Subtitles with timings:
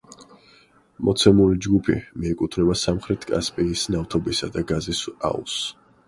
[1.09, 5.61] მოცემული ჯგუფი მიეკუთვნება სამხრეთ კასპიის ნავთობისა და გაზის აუზს.